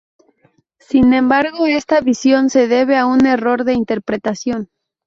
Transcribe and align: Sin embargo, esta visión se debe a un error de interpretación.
Sin 0.79 1.13
embargo, 1.13 1.67
esta 1.67 2.01
visión 2.01 2.49
se 2.49 2.67
debe 2.67 2.97
a 2.97 3.05
un 3.05 3.27
error 3.27 3.63
de 3.65 3.73
interpretación. 3.73 4.69